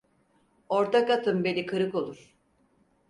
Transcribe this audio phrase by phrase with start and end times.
[0.69, 2.35] Ortak atın beli kırık olur.